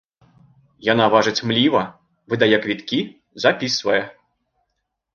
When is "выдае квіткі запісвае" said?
2.35-4.03